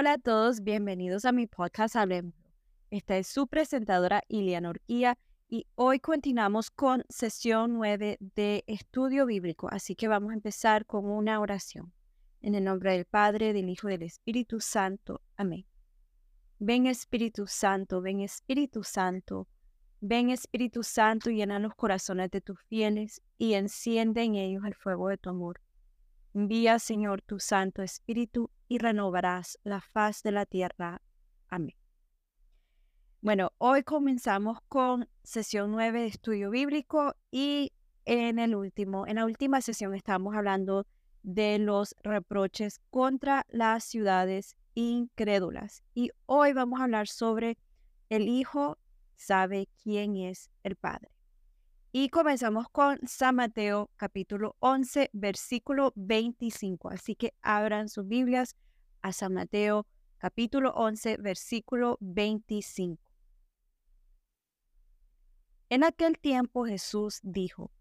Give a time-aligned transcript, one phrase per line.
[0.00, 2.32] Hola a todos, bienvenidos a mi podcast Hablemos.
[2.90, 9.68] Esta es su presentadora Iliana Urquía y hoy continuamos con sesión 9 de estudio bíblico,
[9.70, 11.92] así que vamos a empezar con una oración.
[12.40, 15.20] En el nombre del Padre, del Hijo y del Espíritu Santo.
[15.36, 15.66] Amén.
[16.58, 19.48] Ven Espíritu Santo, ven Espíritu Santo,
[20.00, 25.10] ven Espíritu Santo, llena los corazones de tus fieles y enciende en ellos el fuego
[25.10, 25.60] de tu amor.
[26.32, 31.02] Envía, Señor, tu Santo Espíritu y renovarás la faz de la tierra.
[31.48, 31.74] Amén.
[33.20, 37.72] Bueno, hoy comenzamos con sesión 9 de estudio bíblico y
[38.04, 40.86] en el último, en la última sesión estábamos hablando
[41.24, 47.58] de los reproches contra las ciudades incrédulas y hoy vamos a hablar sobre
[48.08, 48.78] el hijo
[49.16, 51.10] sabe quién es el padre.
[51.92, 56.88] Y comenzamos con San Mateo capítulo 11, versículo 25.
[56.88, 58.54] Así que abran sus Biblias
[59.02, 63.02] a San Mateo capítulo 11, versículo 25.
[65.68, 67.72] En aquel tiempo Jesús dijo,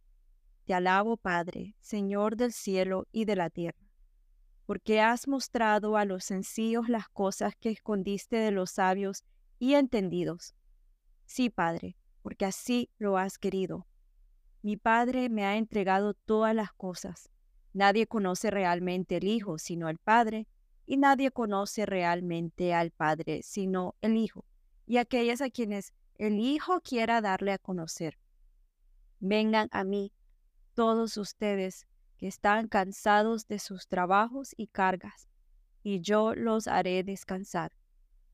[0.66, 3.78] Te alabo Padre, Señor del cielo y de la tierra,
[4.66, 9.24] porque has mostrado a los sencillos las cosas que escondiste de los sabios
[9.60, 10.56] y entendidos.
[11.28, 13.86] Sí, Padre, porque así lo has querido
[14.62, 17.30] mi Padre me ha entregado todas las cosas.
[17.74, 20.48] Nadie conoce realmente el Hijo sino el Padre,
[20.86, 24.46] y nadie conoce realmente al Padre sino el Hijo,
[24.86, 28.18] y aquellas a quienes el Hijo quiera darle a conocer.
[29.20, 30.12] Vengan a mí,
[30.74, 31.88] todos ustedes
[32.18, 35.30] que están cansados de sus trabajos y cargas,
[35.84, 37.72] y yo los haré descansar.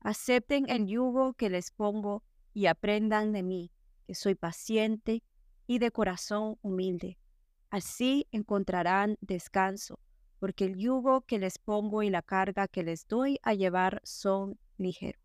[0.00, 3.70] Acepten el yugo que les pongo y aprendan de mí,
[4.06, 5.22] que soy paciente
[5.66, 7.18] y de corazón humilde.
[7.70, 9.98] Así encontrarán descanso,
[10.38, 14.58] porque el yugo que les pongo y la carga que les doy a llevar son
[14.78, 15.22] ligeros.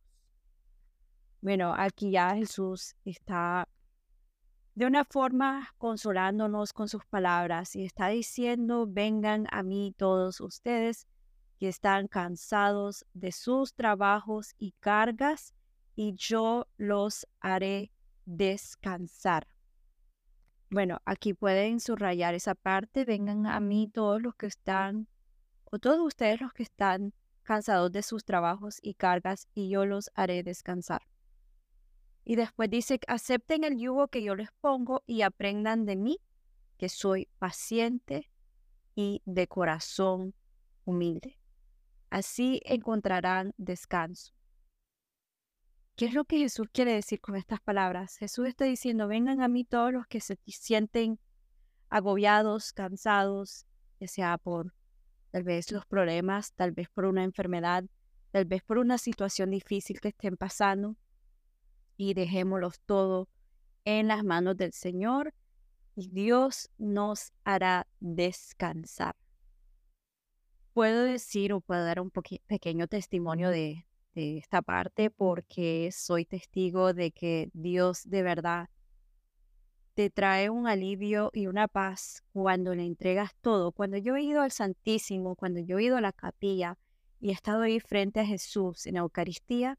[1.42, 3.68] Bueno, aquí ya Jesús está
[4.76, 11.08] de una forma consolándonos con sus palabras y está diciendo, vengan a mí todos ustedes
[11.60, 15.54] que están cansados de sus trabajos y cargas,
[15.96, 17.92] y yo los haré
[18.26, 19.48] descansar.
[20.72, 23.04] Bueno, aquí pueden subrayar esa parte.
[23.04, 25.10] Vengan a mí todos los que están,
[25.66, 30.10] o todos ustedes los que están cansados de sus trabajos y cargas, y yo los
[30.14, 31.02] haré descansar.
[32.24, 36.20] Y después dice, acepten el yugo que yo les pongo y aprendan de mí,
[36.78, 38.32] que soy paciente
[38.96, 40.34] y de corazón
[40.86, 41.38] humilde.
[42.10, 44.32] Así encontrarán descanso.
[46.02, 48.18] ¿Qué es lo que Jesús quiere decir con estas palabras?
[48.18, 51.20] Jesús está diciendo, vengan a mí todos los que se sienten
[51.90, 53.68] agobiados, cansados,
[54.00, 54.74] ya sea por
[55.30, 57.84] tal vez los problemas, tal vez por una enfermedad,
[58.32, 60.96] tal vez por una situación difícil que estén pasando,
[61.98, 63.30] y dejémoslos todo
[63.86, 65.36] en las manos del Señor
[65.96, 69.16] y Dios nos hará descansar.
[70.74, 77.12] Puedo decir o puedo dar un pequeño testimonio de, esta parte porque soy testigo de
[77.12, 78.70] que Dios de verdad
[79.94, 83.72] te trae un alivio y una paz cuando le entregas todo.
[83.72, 86.78] Cuando yo he ido al Santísimo, cuando yo he ido a la capilla
[87.20, 89.78] y he estado ahí frente a Jesús en Eucaristía,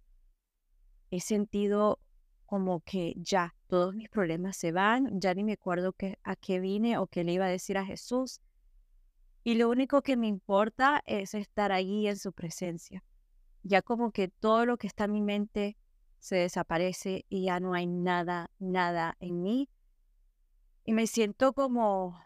[1.10, 1.99] he sentido
[2.47, 6.99] como que ya todos mis problemas se van, ya ni me acuerdo a qué vine
[6.99, 8.41] o qué le iba a decir a Jesús.
[9.44, 13.03] Y lo único que me importa es estar allí en su presencia
[13.62, 15.77] ya como que todo lo que está en mi mente
[16.19, 19.69] se desaparece y ya no hay nada, nada en mí.
[20.84, 22.21] Y me siento como,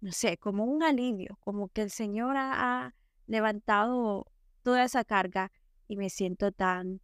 [0.00, 2.94] no sé, como un alivio, como que el Señor ha,
[3.26, 4.26] levantado
[4.64, 5.52] toda esa carga
[5.86, 7.00] y me siento tan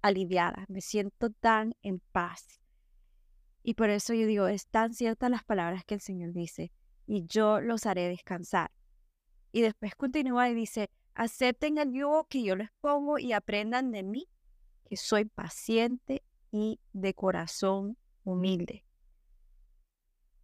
[0.00, 2.62] aliviada, me siento tan en paz.
[3.62, 6.72] Y por eso yo digo, es tan ciertas las palabras que el Señor dice,
[7.06, 8.70] y yo los haré descansar.
[9.52, 14.02] Y después continúa y dice, Acepten el yugo que yo les pongo y aprendan de
[14.02, 14.28] mí,
[14.84, 18.84] que soy paciente y de corazón humilde.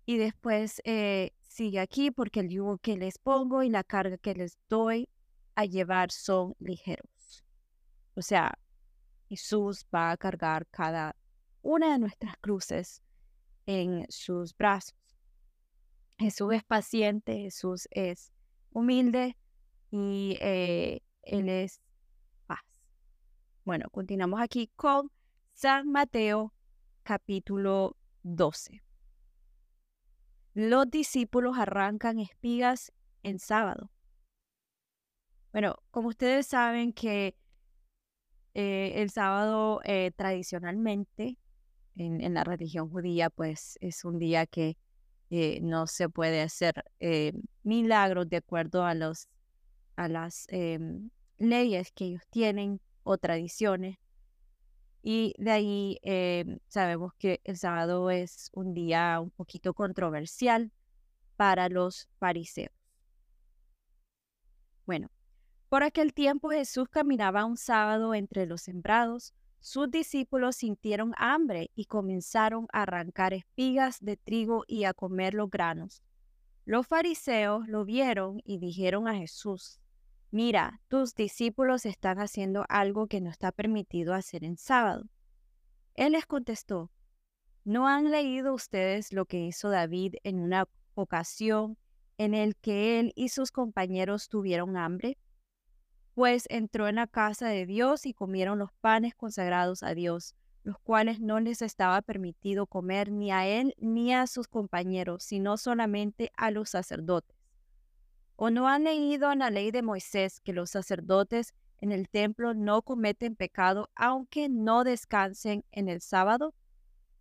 [0.04, 4.34] Y después eh, sigue aquí porque el yugo que les pongo y la carga que
[4.34, 5.08] les doy
[5.54, 7.44] a llevar son ligeros.
[8.14, 8.58] O sea,
[9.28, 11.14] Jesús va a cargar cada
[11.62, 13.02] una de nuestras cruces
[13.66, 14.96] en sus brazos.
[16.18, 18.32] Jesús es paciente, Jesús es
[18.70, 19.36] humilde,
[19.90, 21.80] y eh, Él es
[22.46, 22.64] paz.
[23.64, 25.10] Bueno, continuamos aquí con
[25.52, 26.52] San Mateo
[27.02, 28.82] capítulo 12.
[30.54, 32.92] Los discípulos arrancan espigas
[33.22, 33.90] en sábado.
[35.52, 37.36] Bueno, como ustedes saben que
[38.54, 41.38] eh, el sábado eh, tradicionalmente
[41.96, 44.76] en, la religión judía, pues es un día que
[45.30, 46.84] eh, no se puede hacer
[47.62, 49.28] milagros de acuerdo a, los,
[49.98, 53.98] a las em, leyes que ellos tienen o tradiciones.
[55.02, 55.98] Y de ahí
[56.68, 60.72] sabemos que el sábado es un día un poquito controversial
[61.36, 62.72] para los fariseos.
[64.86, 65.10] Bueno,
[65.68, 69.34] por aquel tiempo Jesús caminaba un sábado entre los sembrados.
[69.60, 75.50] Sus discípulos sintieron hambre y comenzaron a arrancar espigas de trigo y a comer los
[75.50, 76.02] granos.
[76.64, 79.80] Los fariseos lo vieron y dijeron a Jesús,
[80.30, 85.04] Mira, tus discípulos están haciendo algo que no está permitido hacer en sábado.
[85.94, 86.90] Él les contestó,
[87.64, 91.78] ¿no han leído ustedes lo que hizo David en una ocasión
[92.18, 95.18] en el que él y sus compañeros tuvieron hambre?
[96.18, 100.34] pues entró en la casa de Dios y comieron los panes consagrados a Dios,
[100.64, 105.56] los cuales no les estaba permitido comer ni a él ni a sus compañeros, sino
[105.56, 107.37] solamente a los sacerdotes.
[108.40, 112.54] ¿O no han leído en la ley de Moisés que los sacerdotes en el templo
[112.54, 116.54] no cometen pecado aunque no descansen en el sábado?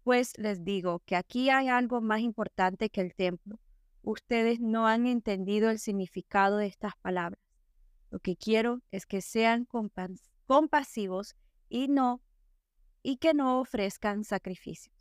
[0.03, 3.57] Pues les digo que aquí hay algo más importante que el templo.
[4.03, 7.41] Ustedes no han entendido el significado de estas palabras.
[8.11, 9.67] Lo que quiero es que sean
[10.45, 11.35] compasivos
[11.67, 12.21] y no
[13.01, 14.96] y que no ofrezcan sacrificios.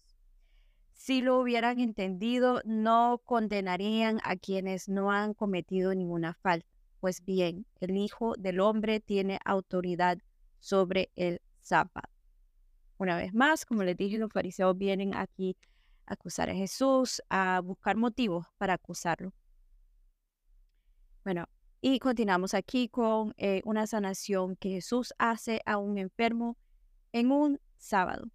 [1.06, 6.66] Si lo hubieran entendido, no condenarían a quienes no han cometido ninguna falta.
[6.98, 10.18] Pues bien, el Hijo del Hombre tiene autoridad
[10.58, 12.08] sobre el sábado.
[12.98, 15.56] Una vez más, como les dije, los fariseos vienen aquí
[16.06, 19.32] a acusar a Jesús, a buscar motivos para acusarlo.
[21.22, 21.46] Bueno,
[21.80, 26.56] y continuamos aquí con eh, una sanación que Jesús hace a un enfermo
[27.12, 28.26] en un sábado.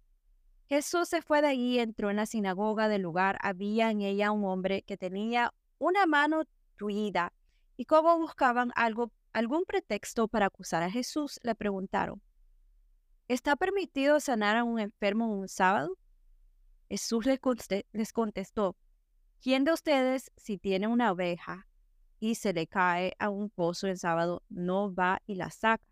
[0.72, 3.36] Jesús se fue de allí, entró en la sinagoga del lugar.
[3.42, 6.44] Había en ella un hombre que tenía una mano
[6.78, 7.34] tuida.
[7.76, 12.22] Y como buscaban algo, algún pretexto para acusar a Jesús, le preguntaron,
[13.28, 15.98] ¿está permitido sanar a un enfermo en un sábado?
[16.88, 18.74] Jesús les contestó,
[19.42, 21.66] ¿quién de ustedes, si tiene una oveja
[22.18, 25.84] y se le cae a un pozo el sábado, no va y la saca.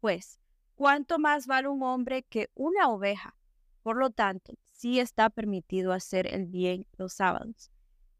[0.00, 0.40] Pues,
[0.74, 3.36] ¿cuánto más vale un hombre que una oveja?
[3.82, 7.70] Por lo tanto, sí está permitido hacer el bien los sábados.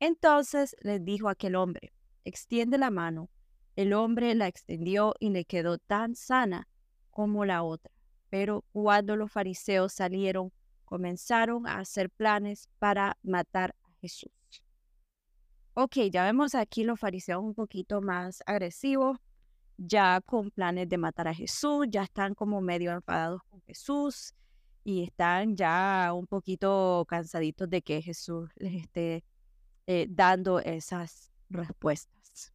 [0.01, 1.93] Entonces le dijo aquel hombre,
[2.25, 3.31] extiende la mano.
[3.77, 6.69] El hombre la extendió y le quedó tan sana
[7.11, 7.93] como la otra.
[8.29, 10.53] Pero cuando los fariseos salieron,
[10.85, 14.33] comenzaron a hacer planes para matar a Jesús.
[15.75, 19.19] Ok, ya vemos aquí los fariseos un poquito más agresivos,
[19.79, 24.35] ya con planes de matar a Jesús, ya están como medio enfadados con Jesús
[24.85, 29.25] y están ya un poquito cansaditos de que Jesús les esté
[29.87, 32.53] eh, dando esas respuestas.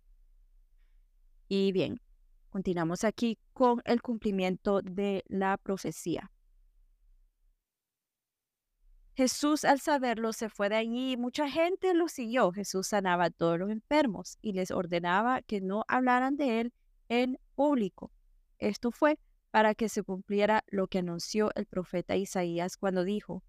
[1.47, 2.01] Y bien,
[2.49, 6.31] continuamos aquí con el cumplimiento de la profecía.
[9.15, 12.51] Jesús al saberlo se fue de allí y mucha gente lo siguió.
[12.51, 16.73] Jesús sanaba a todos los enfermos y les ordenaba que no hablaran de él
[17.09, 18.11] en público.
[18.59, 19.17] Esto fue
[19.51, 23.43] para que se cumpliera lo que anunció el profeta Isaías cuando dijo,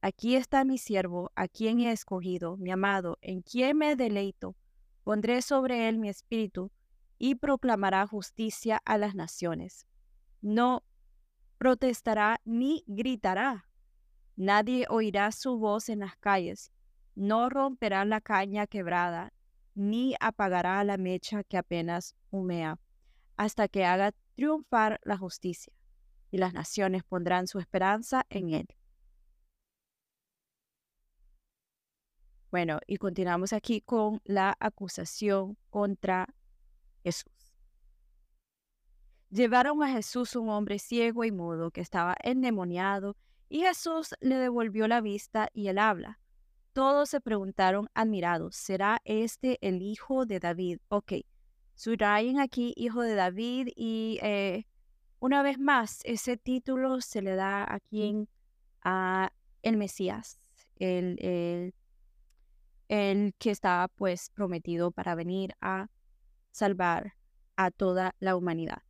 [0.00, 4.54] Aquí está mi siervo, a quien he escogido, mi amado, en quien me deleito.
[5.02, 6.70] Pondré sobre él mi espíritu
[7.18, 9.86] y proclamará justicia a las naciones.
[10.40, 10.84] No
[11.58, 13.68] protestará ni gritará
[14.40, 16.70] Nadie oirá su voz en las calles,
[17.16, 19.32] no romperá la caña quebrada,
[19.74, 22.78] ni apagará la mecha que apenas humea,
[23.36, 25.72] hasta que haga triunfar la justicia,
[26.30, 28.68] y las naciones pondrán su esperanza en él.
[32.52, 36.32] Bueno, y continuamos aquí con la acusación contra
[37.02, 37.32] Jesús.
[39.30, 43.16] Llevaron a Jesús un hombre ciego y mudo que estaba endemoniado
[43.48, 46.20] y Jesús le devolvió la vista y el habla.
[46.72, 50.78] Todos se preguntaron admirados, ¿será este el hijo de David?
[50.90, 51.14] Ok,
[51.78, 54.66] subrayen aquí hijo de David y eh,
[55.20, 58.28] una vez más, ese título se le da a quien,
[58.82, 59.30] a
[59.62, 60.40] el Mesías,
[60.80, 61.74] el, el,
[62.88, 65.88] el que estaba pues prometido para venir a
[66.50, 67.14] salvar
[67.54, 68.82] a toda la humanidad.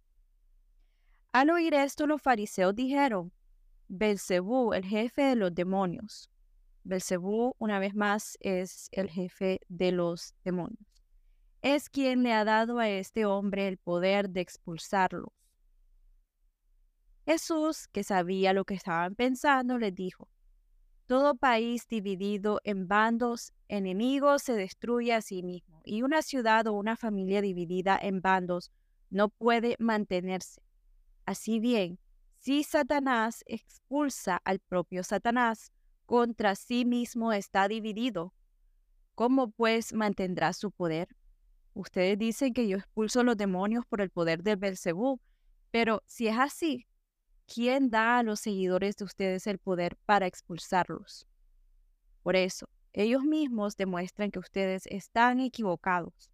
[1.33, 3.33] Al oír esto, los fariseos dijeron,
[3.88, 6.30] Belcebú, el jefe de los demonios.
[6.85, 10.98] Belcebú, una vez más, es el jefe de los demonios.
[11.62, 15.31] Es quien le ha dado a este hombre el poder de expulsarlos.
[17.27, 20.29] Jesús, que sabía lo que estaban pensando, les dijo,
[21.07, 26.75] todo país dividido en bandos enemigos se destruye a sí mismo, y una ciudad o
[26.75, 28.71] una familia dividida en bandos
[29.11, 30.62] no puede mantenerse.
[31.25, 31.99] Así bien,
[32.38, 35.73] si Satanás expulsa al propio Satanás,
[36.07, 38.33] contra sí mismo está dividido.
[39.15, 41.09] ¿Cómo pues mantendrá su poder?
[41.78, 45.20] Ustedes dicen que yo expulso los demonios por el poder del Belcebú,
[45.70, 46.88] pero si es así,
[47.47, 51.28] ¿quién da a los seguidores de ustedes el poder para expulsarlos?
[52.25, 56.32] Por eso, ellos mismos demuestran que ustedes están equivocados.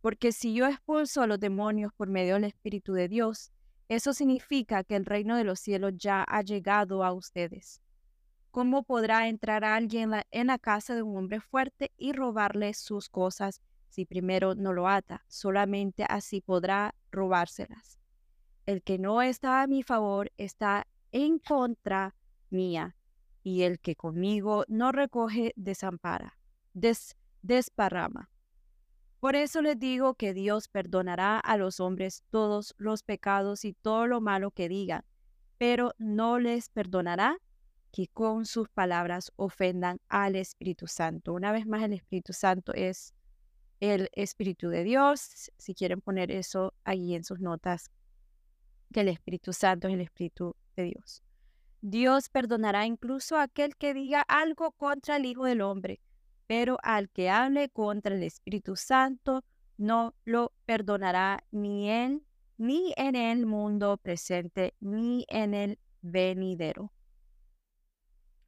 [0.00, 3.52] Porque si yo expulso a los demonios por medio del Espíritu de Dios,
[3.88, 7.80] eso significa que el reino de los cielos ya ha llegado a ustedes.
[8.50, 13.62] ¿Cómo podrá entrar alguien en la casa de un hombre fuerte y robarle sus cosas
[13.92, 15.22] si primero no lo ata?
[15.28, 17.98] Solamente así podrá robárselas.
[18.64, 22.14] El que no está a mi favor está en contra
[22.48, 22.96] mía,
[23.42, 26.38] y el que conmigo no recoge desampara,
[26.72, 28.30] des, desparrama.
[29.20, 34.06] Por eso les digo que Dios perdonará a los hombres todos los pecados y todo
[34.06, 35.04] lo malo que digan,
[35.58, 37.36] pero no les perdonará
[37.92, 41.34] que con sus palabras ofendan al Espíritu Santo.
[41.34, 43.14] Una vez más, el Espíritu Santo es
[43.82, 45.50] el Espíritu de Dios.
[45.58, 47.90] Si quieren poner eso ahí en sus notas,
[48.92, 51.24] que el Espíritu Santo es el Espíritu de Dios.
[51.80, 56.00] Dios perdonará incluso a aquel que diga algo contra el Hijo del Hombre,
[56.46, 59.42] pero al que hable contra el Espíritu Santo
[59.76, 62.24] no lo perdonará ni en,
[62.58, 66.84] ni en el mundo presente, ni en el venidero.
[66.84, 66.92] O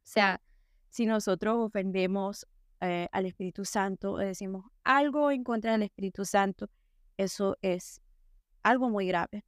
[0.03, 0.39] sea,
[0.87, 2.47] si nosotros ofendemos
[2.81, 6.69] eh, al Espíritu Santo decimos algo en contra del Espíritu Santo,
[7.17, 8.01] eso es
[8.63, 9.43] algo muy grave.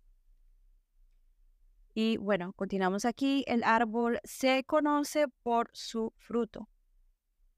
[1.93, 3.43] Y bueno, continuamos aquí.
[3.47, 6.69] El árbol se conoce por su fruto.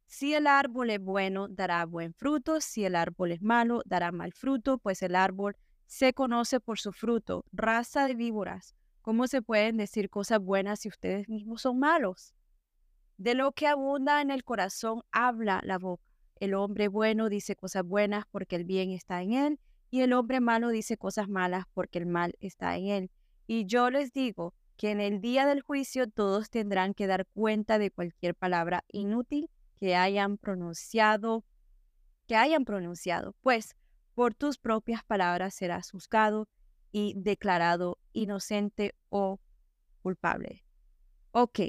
[0.05, 2.61] Si el árbol es bueno, dará buen fruto.
[2.61, 5.57] Si el árbol es malo, dará mal fruto, pues el árbol
[5.87, 7.43] se conoce por su fruto.
[7.51, 12.33] Raza de víboras, ¿cómo se pueden decir cosas buenas si ustedes mismos son malos?
[13.19, 16.01] De lo que abunda en el corazón habla la boca.
[16.37, 19.59] El hombre bueno dice cosas buenas porque el bien está en él,
[19.91, 23.11] y el hombre malo dice cosas malas porque el mal está en él.
[23.45, 27.77] Y yo les digo que en el día del juicio todos tendrán que dar cuenta
[27.77, 29.49] de cualquier palabra inútil
[29.81, 31.43] que hayan pronunciado,
[32.25, 33.75] que hayan pronunciado, pues
[34.13, 36.47] por tus propias palabras serás juzgado
[36.93, 39.41] y declarado inocente o
[40.03, 40.63] culpable.
[41.31, 41.59] Ok,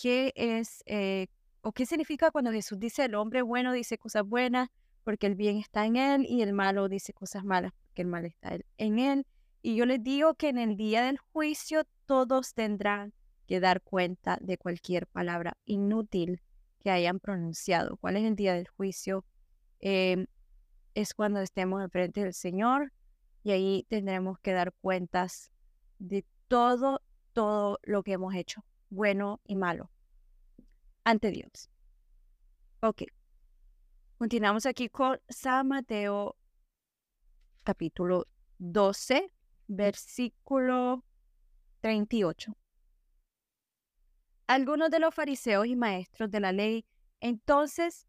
[0.00, 1.26] ¿qué es eh,
[1.62, 4.68] o qué significa cuando Jesús dice el hombre bueno dice cosas buenas
[5.02, 8.24] porque el bien está en él y el malo dice cosas malas porque el mal
[8.24, 9.26] está en él?
[9.62, 13.12] Y yo les digo que en el día del juicio todos tendrán
[13.46, 16.40] que dar cuenta de cualquier palabra inútil
[16.80, 17.96] que hayan pronunciado.
[17.96, 19.24] ¿Cuál es el día del juicio?
[19.80, 20.26] Em,
[20.94, 22.92] es cuando estemos enfrente del Señor
[23.42, 25.52] y ahí tendremos que dar cuentas
[25.98, 29.90] de todo, todo lo que hemos hecho, bueno y malo,
[31.04, 31.70] ante Dios.
[32.80, 33.02] Ok.
[34.18, 36.36] Continuamos aquí con San Mateo
[37.64, 38.26] capítulo
[38.58, 39.30] 12,
[39.66, 41.04] versículo
[41.80, 42.56] 38.
[44.46, 46.86] Algunos de los fariseos y maestros de la ley
[47.20, 48.06] entonces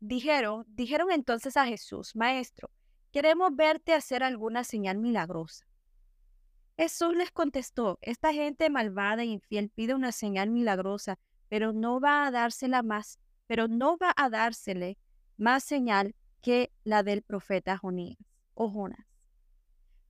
[0.00, 2.70] dijeron, dijeron entonces a Jesús, Maestro,
[3.10, 5.66] queremos verte hacer alguna señal milagrosa.
[6.76, 12.26] Jesús les contestó, esta gente malvada e infiel pide una señal milagrosa, pero no va
[12.26, 14.98] a dársela más, pero no va a dársele
[15.36, 18.18] más señal que la del profeta Jonías
[18.54, 19.06] o Jonás.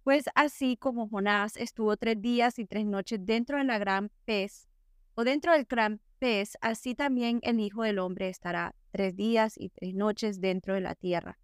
[0.05, 4.69] Pues así como Jonás estuvo tres días y tres noches dentro de la gran pez,
[5.15, 9.69] o dentro del gran pez, así también el Hijo del Hombre estará tres días y
[9.69, 11.39] tres noches dentro de la tierra.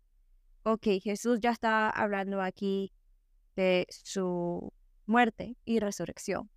[0.63, 2.93] Ok, Jesús ya está hablando aquí
[3.57, 4.73] de su
[5.09, 6.51] muerte y resurrección.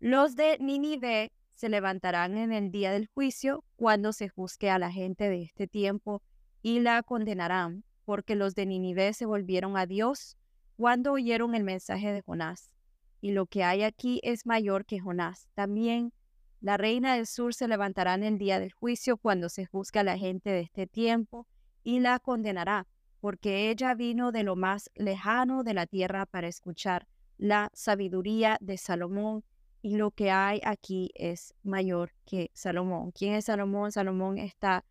[0.00, 4.90] Los de Nínive se levantarán en el día del juicio cuando se juzgue a la
[4.90, 6.22] gente de este tiempo
[6.62, 10.36] y la condenarán, porque los de Nínive se volvieron a Dios
[10.76, 12.72] cuando oyeron el mensaje de Jonás.
[13.20, 15.48] Y lo que hay aquí es mayor que Jonás.
[15.54, 16.12] También
[16.60, 20.04] la reina del sur se levantará en el día del juicio cuando se juzga a
[20.04, 21.46] la gente de este tiempo
[21.82, 22.86] y la condenará,
[23.20, 27.06] porque ella vino de lo más lejano de la tierra para escuchar
[27.38, 29.44] la sabiduría de Salomón
[29.82, 33.12] y lo que hay aquí es mayor que Salomón.
[33.12, 33.92] ¿Quién es Salomón?
[33.92, 34.84] Salomón está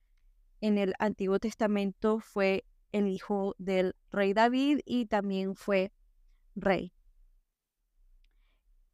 [0.62, 5.92] en el Antiguo Testamento, fue el hijo del rey David y también fue
[6.56, 6.94] rey.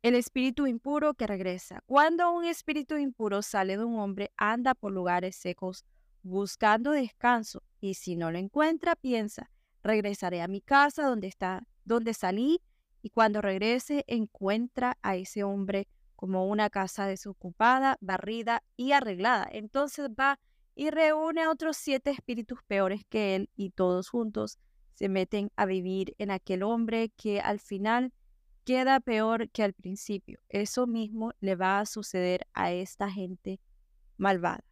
[0.02, 1.84] el espíritu impuro que regresa.
[1.86, 5.86] Cuando un espíritu impuro sale de un hombre, anda por lugares secos
[6.24, 9.52] buscando descanso y si no lo encuentra, piensa,
[9.84, 12.60] regresaré a mi casa donde está, donde salí
[13.02, 19.48] y cuando regrese encuentra a ese hombre como una casa desocupada, barrida y arreglada.
[19.52, 20.40] Entonces va
[20.76, 24.60] y reúne a otros siete espíritus peores que él y todos juntos
[24.94, 28.14] se meten a vivir en aquel hombre que al final
[28.64, 30.40] queda peor que al principio.
[30.50, 33.60] Eso mismo le va a suceder a esta gente
[34.18, 34.64] malvada.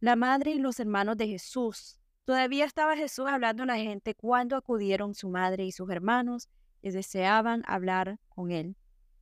[0.00, 2.01] La madre y los hermanos de Jesús.
[2.24, 6.48] Todavía estaba Jesús hablando a la gente cuando acudieron su madre y sus hermanos
[6.80, 8.76] y deseaban hablar con él.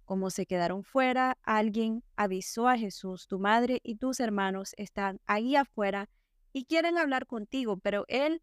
[0.05, 5.57] Como se quedaron fuera, alguien avisó a Jesús, tu madre y tus hermanos están ahí
[5.57, 6.11] afuera
[6.53, 8.43] y quieren hablar contigo, pero él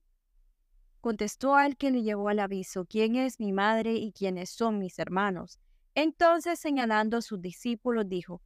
[1.01, 4.97] contestó al que le llevó al aviso, ¿quién es mi madre y quiénes son mis
[4.97, 5.59] hermanos?
[5.93, 8.41] Entonces, señalando a sus discípulos, dijo,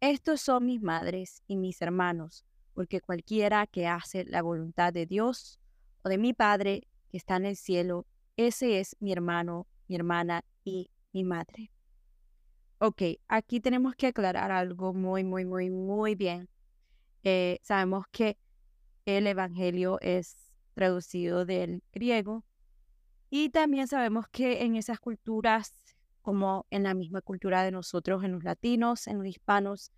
[0.00, 2.44] estos son mis madres y mis hermanos,
[2.76, 5.58] porque cualquiera que hace la voluntad de Dios
[6.02, 8.06] o de mi Padre que está en el cielo,
[8.36, 11.70] ese es mi hermano mi hermana y mi madre.
[12.78, 16.48] Ok, aquí tenemos que aclarar algo muy, muy, muy, muy bien.
[17.22, 18.38] Eh, sabemos que
[19.06, 22.44] el Evangelio es traducido del griego
[23.30, 25.72] y también sabemos que en esas culturas,
[26.22, 29.92] como en la misma cultura de nosotros, en los latinos, en los hispanos,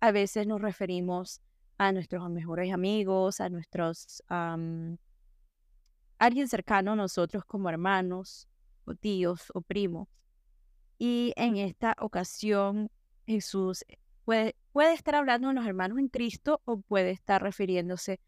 [0.00, 1.40] a veces nos referimos
[1.78, 4.22] a nuestros mejores amigos, a nuestros,
[6.18, 8.48] alguien cercano a nosotros como hermanos,
[8.84, 10.08] o tíos o primos.
[10.98, 12.90] Y en esta ocasión
[13.26, 13.84] Jesús
[14.24, 18.20] puede, puede estar hablando de los hermanos en Cristo o puede estar refiriéndose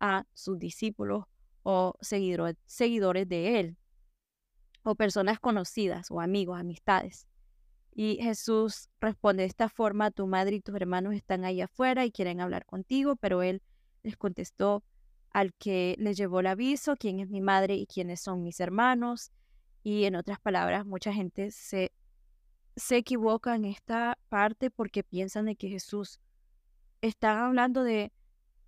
[0.00, 1.24] a sus discípulos
[1.62, 3.76] o seguidores de él,
[4.82, 7.26] o personas conocidas o amigos, amistades.
[7.94, 12.10] Y Jesús responde de esta forma, tu madre y tus hermanos están ahí afuera y
[12.10, 13.62] quieren hablar contigo, pero él
[14.02, 14.82] les contestó
[15.30, 19.30] al que le llevó el aviso, quién es mi madre y quiénes son mis hermanos.
[19.84, 21.92] Y en otras palabras, mucha gente se,
[22.74, 26.18] se equivoca en esta parte porque piensan de que Jesús
[27.00, 28.12] está hablando de,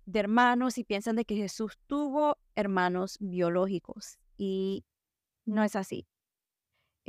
[0.05, 4.85] de hermanos y piensan de que Jesús tuvo hermanos biológicos y
[5.45, 6.07] no es así.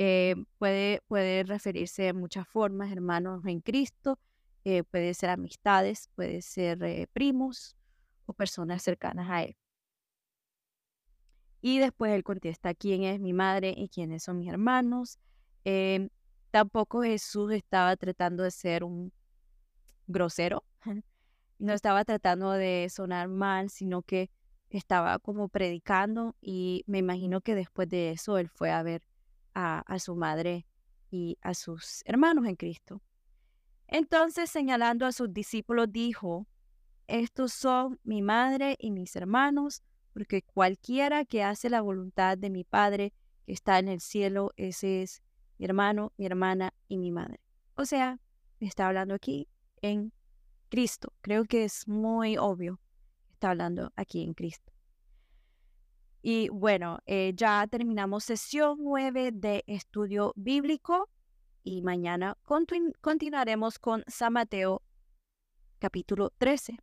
[0.01, 4.17] Eh, puede, referirse de muchas formas, hermanos en Cristo,
[4.63, 7.75] eh, puede ser amistades, puede ser eh, primos
[8.25, 9.57] o personas cercanas a Él.
[11.61, 15.19] Y después él contesta quién es mi madre y quiénes son mis hermanos.
[16.51, 19.11] Tampoco Jesús estaba tratando de ser un
[20.07, 20.63] grosero,
[21.59, 24.31] no estaba tratando de sonar mal, sino que
[24.69, 29.01] estaba como predicando y me imagino que después de eso él fue a ver
[29.53, 30.65] a, a su madre
[31.11, 33.01] y a sus hermanos en Cristo.
[33.87, 36.47] Entonces, señalando a sus discípulos, dijo,
[37.07, 39.81] estos son mi madre y mis hermanos,
[40.13, 43.13] porque cualquiera que hace la voluntad de mi Padre
[43.45, 45.23] que está en el cielo, ese es
[45.57, 47.39] mi hermano, mi hermana y mi madre.
[47.75, 48.19] O sea,
[48.59, 49.47] está hablando aquí
[49.81, 50.13] en
[50.69, 51.13] Cristo.
[51.21, 52.79] Creo que es muy obvio
[53.39, 54.73] está hablando aquí en Cristo.
[56.21, 61.09] Y bueno, eh, ya terminamos sesión 9 de estudio bíblico
[61.63, 62.37] y mañana
[63.01, 64.81] continuaremos con San Mateo
[65.79, 66.77] capítulo 13.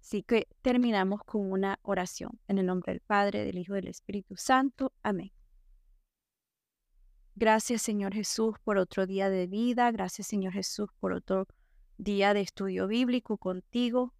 [0.00, 2.40] Así que terminamos con una oración.
[2.48, 4.92] En el nombre del Padre, del Hijo y del Espíritu Santo.
[5.04, 5.30] Amén.
[7.36, 9.90] Gracias Señor Jesús por otro día de vida.
[9.92, 11.46] Gracias Señor Jesús por otro
[11.96, 14.12] día de estudio bíblico contigo.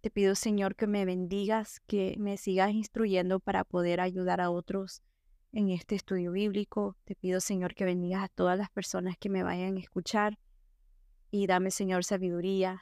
[0.00, 5.02] Te pido Señor que me bendigas, que me sigas instruyendo para poder ayudar a otros
[5.52, 6.96] en este estudio bíblico.
[7.04, 10.38] Te pido Señor que bendigas a todas las personas que me vayan a escuchar
[11.30, 12.80] y dame Señor sabiduría,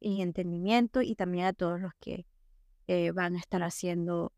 [0.00, 2.26] y entendimiento y también a todos los que
[2.86, 4.32] eh, van a estar haciendo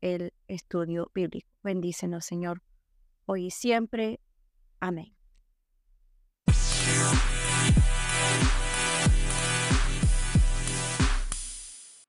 [0.00, 1.48] el estudio bíblico.
[1.62, 2.62] Bendícenos, Señor,
[3.26, 4.20] hoy y siempre.
[4.80, 5.14] Amén.